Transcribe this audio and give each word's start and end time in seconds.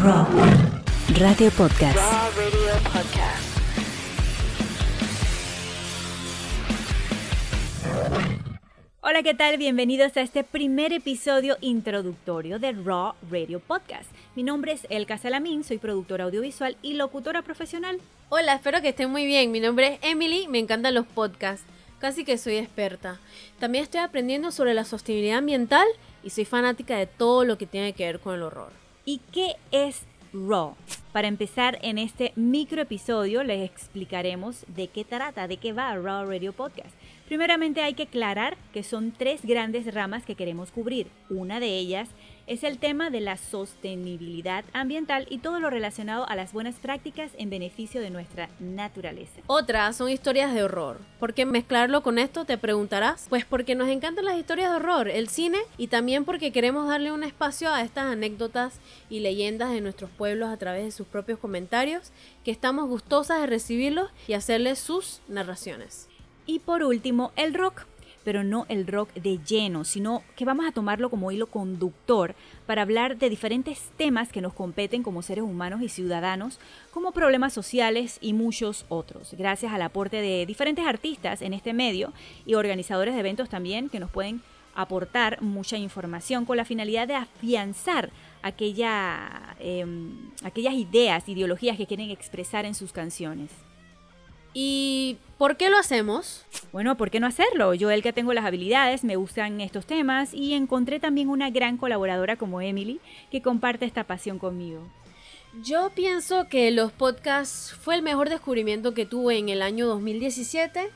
Raw 0.00 0.28
Radio 1.18 1.50
Podcast. 1.50 1.96
Raw 1.96 2.30
Radio 2.36 2.72
Podcast. 2.84 3.58
Hola, 9.00 9.24
¿qué 9.24 9.34
tal? 9.34 9.56
Bienvenidos 9.56 10.16
a 10.16 10.20
este 10.20 10.44
primer 10.44 10.92
episodio 10.92 11.56
introductorio 11.60 12.60
de 12.60 12.74
Raw 12.74 13.14
Radio 13.28 13.58
Podcast. 13.58 14.08
Mi 14.36 14.44
nombre 14.44 14.70
es 14.70 14.86
Elka 14.88 15.18
Salamín, 15.18 15.64
soy 15.64 15.78
productora 15.78 16.24
audiovisual 16.24 16.76
y 16.80 16.92
locutora 16.92 17.42
profesional. 17.42 17.98
Hola, 18.28 18.54
espero 18.54 18.80
que 18.80 18.90
estén 18.90 19.10
muy 19.10 19.26
bien. 19.26 19.50
Mi 19.50 19.58
nombre 19.58 19.94
es 19.94 19.98
Emily, 20.02 20.46
me 20.46 20.60
encantan 20.60 20.94
los 20.94 21.06
podcasts. 21.06 21.66
Casi 21.98 22.24
que 22.24 22.38
soy 22.38 22.58
experta. 22.58 23.18
También 23.58 23.82
estoy 23.82 24.02
aprendiendo 24.02 24.52
sobre 24.52 24.74
la 24.74 24.84
sostenibilidad 24.84 25.38
ambiental 25.38 25.88
y 26.22 26.30
soy 26.30 26.44
fanática 26.44 26.96
de 26.96 27.06
todo 27.06 27.44
lo 27.44 27.58
que 27.58 27.66
tiene 27.66 27.94
que 27.94 28.04
ver 28.04 28.20
con 28.20 28.36
el 28.36 28.44
horror. 28.44 28.87
¿Y 29.10 29.22
qué 29.32 29.54
es 29.72 30.02
Raw? 30.34 30.74
Para 31.14 31.28
empezar 31.28 31.78
en 31.80 31.96
este 31.96 32.34
micro 32.36 32.82
episodio 32.82 33.42
les 33.42 33.64
explicaremos 33.64 34.66
de 34.68 34.88
qué 34.88 35.02
trata, 35.02 35.48
de 35.48 35.56
qué 35.56 35.72
va 35.72 35.96
Raw 35.96 36.26
Radio 36.26 36.52
Podcast. 36.52 36.94
Primeramente 37.26 37.80
hay 37.80 37.94
que 37.94 38.02
aclarar 38.02 38.58
que 38.70 38.82
son 38.82 39.12
tres 39.12 39.40
grandes 39.46 39.94
ramas 39.94 40.26
que 40.26 40.34
queremos 40.34 40.72
cubrir. 40.72 41.06
Una 41.30 41.58
de 41.58 41.78
ellas 41.78 42.10
es 42.48 42.64
el 42.64 42.78
tema 42.78 43.10
de 43.10 43.20
la 43.20 43.36
sostenibilidad 43.36 44.64
ambiental 44.72 45.26
y 45.28 45.38
todo 45.38 45.60
lo 45.60 45.68
relacionado 45.68 46.26
a 46.28 46.34
las 46.34 46.54
buenas 46.54 46.76
prácticas 46.76 47.30
en 47.36 47.50
beneficio 47.50 48.00
de 48.00 48.08
nuestra 48.08 48.48
naturaleza. 48.58 49.42
Otras 49.46 49.96
son 49.96 50.08
historias 50.08 50.54
de 50.54 50.62
horror. 50.62 50.98
¿Por 51.20 51.34
qué 51.34 51.44
mezclarlo 51.44 52.02
con 52.02 52.18
esto? 52.18 52.46
Te 52.46 52.56
preguntarás. 52.56 53.26
Pues 53.28 53.44
porque 53.44 53.74
nos 53.74 53.88
encantan 53.88 54.24
las 54.24 54.38
historias 54.38 54.70
de 54.70 54.76
horror, 54.76 55.08
el 55.08 55.28
cine 55.28 55.58
y 55.76 55.88
también 55.88 56.24
porque 56.24 56.50
queremos 56.50 56.88
darle 56.88 57.12
un 57.12 57.22
espacio 57.22 57.70
a 57.70 57.82
estas 57.82 58.06
anécdotas 58.06 58.80
y 59.10 59.20
leyendas 59.20 59.70
de 59.70 59.82
nuestros 59.82 60.10
pueblos 60.10 60.48
a 60.48 60.56
través 60.56 60.84
de 60.84 60.90
sus 60.90 61.06
propios 61.06 61.38
comentarios, 61.38 62.12
que 62.44 62.50
estamos 62.50 62.88
gustosas 62.88 63.42
de 63.42 63.46
recibirlos 63.46 64.10
y 64.26 64.32
hacerles 64.32 64.78
sus 64.78 65.20
narraciones. 65.28 66.08
Y 66.46 66.60
por 66.60 66.82
último, 66.82 67.30
el 67.36 67.52
rock 67.52 67.84
pero 68.24 68.44
no 68.44 68.66
el 68.68 68.86
rock 68.86 69.12
de 69.14 69.38
lleno, 69.38 69.84
sino 69.84 70.22
que 70.36 70.44
vamos 70.44 70.66
a 70.66 70.72
tomarlo 70.72 71.10
como 71.10 71.30
hilo 71.30 71.46
conductor 71.46 72.34
para 72.66 72.82
hablar 72.82 73.16
de 73.18 73.30
diferentes 73.30 73.90
temas 73.96 74.30
que 74.30 74.40
nos 74.40 74.52
competen 74.52 75.02
como 75.02 75.22
seres 75.22 75.44
humanos 75.44 75.82
y 75.82 75.88
ciudadanos, 75.88 76.58
como 76.92 77.12
problemas 77.12 77.52
sociales 77.52 78.18
y 78.20 78.32
muchos 78.32 78.84
otros, 78.88 79.34
gracias 79.38 79.72
al 79.72 79.82
aporte 79.82 80.20
de 80.20 80.46
diferentes 80.46 80.86
artistas 80.86 81.42
en 81.42 81.54
este 81.54 81.72
medio 81.72 82.12
y 82.46 82.54
organizadores 82.54 83.14
de 83.14 83.20
eventos 83.20 83.48
también 83.48 83.88
que 83.88 84.00
nos 84.00 84.10
pueden 84.10 84.42
aportar 84.74 85.42
mucha 85.42 85.76
información 85.76 86.44
con 86.44 86.56
la 86.56 86.64
finalidad 86.64 87.08
de 87.08 87.16
afianzar 87.16 88.10
aquella, 88.42 89.56
em, 89.58 90.30
aquellas 90.44 90.74
ideas, 90.74 91.28
ideologías 91.28 91.76
que 91.76 91.86
quieren 91.86 92.10
expresar 92.10 92.64
en 92.64 92.74
sus 92.74 92.92
canciones. 92.92 93.50
¿Y 94.60 95.18
por 95.38 95.56
qué 95.56 95.70
lo 95.70 95.78
hacemos? 95.78 96.44
Bueno, 96.72 96.96
¿por 96.96 97.12
qué 97.12 97.20
no 97.20 97.28
hacerlo? 97.28 97.74
Yo 97.74 97.92
el 97.92 98.02
que 98.02 98.12
tengo 98.12 98.32
las 98.32 98.44
habilidades, 98.44 99.04
me 99.04 99.14
gustan 99.14 99.60
estos 99.60 99.86
temas 99.86 100.34
y 100.34 100.54
encontré 100.54 100.98
también 100.98 101.28
una 101.28 101.48
gran 101.50 101.76
colaboradora 101.76 102.34
como 102.34 102.60
Emily 102.60 102.98
que 103.30 103.40
comparte 103.40 103.84
esta 103.84 104.02
pasión 104.02 104.40
conmigo. 104.40 104.82
Yo 105.62 105.92
pienso 105.94 106.48
que 106.48 106.72
los 106.72 106.90
podcasts 106.90 107.72
fue 107.72 107.94
el 107.94 108.02
mejor 108.02 108.30
descubrimiento 108.30 108.94
que 108.94 109.06
tuve 109.06 109.38
en 109.38 109.48
el 109.48 109.62
año 109.62 109.86
2017. 109.86 110.90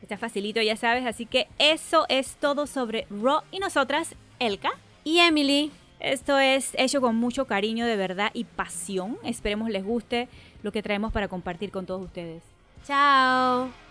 Está 0.02 0.18
facilito, 0.18 0.60
ya 0.60 0.76
sabes. 0.76 1.06
Así 1.06 1.24
que 1.24 1.48
eso 1.58 2.04
es 2.08 2.36
todo 2.36 2.66
sobre 2.66 3.06
Raw 3.08 3.40
y 3.50 3.58
nosotras, 3.58 4.14
Elka 4.38 4.72
y 5.02 5.20
Emily. 5.20 5.72
Esto 6.00 6.38
es 6.38 6.72
hecho 6.74 7.00
con 7.00 7.16
mucho 7.16 7.46
cariño, 7.46 7.86
de 7.86 7.96
verdad 7.96 8.30
y 8.34 8.44
pasión. 8.44 9.16
Esperemos 9.22 9.70
les 9.70 9.82
guste 9.82 10.28
lo 10.62 10.72
que 10.72 10.82
traemos 10.82 11.10
para 11.12 11.28
compartir 11.28 11.70
con 11.70 11.86
todos 11.86 12.02
ustedes. 12.02 12.42
Chao. 12.86 13.83